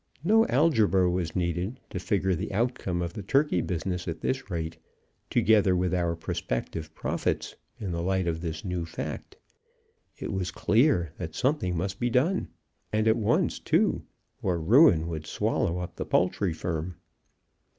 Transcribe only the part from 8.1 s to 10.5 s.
of this new fact. It was